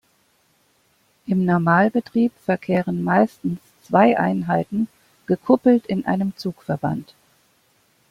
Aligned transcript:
Im 1.27 1.45
Normalbetrieb 1.45 2.31
verkehren 2.43 3.03
meistens 3.03 3.59
zwei 3.83 4.17
Einheiten 4.17 4.87
gekuppelt 5.27 5.85
in 5.85 6.07
einem 6.07 6.35
Zugverband. 6.37 7.13